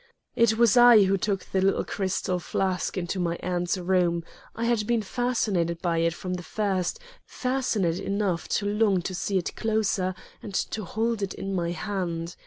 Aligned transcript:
It 0.35 0.57
was 0.57 0.77
I 0.77 1.03
who 1.03 1.15
took 1.15 1.45
the 1.45 1.61
little 1.61 1.85
crystal 1.85 2.39
flask 2.39 2.97
into 2.97 3.19
my 3.19 3.35
aunt's 3.35 3.77
room. 3.77 4.23
I 4.55 4.65
had 4.65 4.87
been 4.87 5.03
fascinated 5.03 5.79
by 5.79 5.99
it 5.99 6.15
from 6.15 6.33
the 6.33 6.41
first, 6.41 6.97
fascinated 7.23 8.01
enough 8.03 8.47
to 8.57 8.65
long 8.65 9.03
to 9.03 9.13
see 9.13 9.37
it 9.37 9.55
closer 9.55 10.15
and 10.41 10.55
to 10.55 10.85
hold 10.85 11.21
it 11.21 11.35
in 11.35 11.53
my 11.53 11.69
hand. 11.69 12.35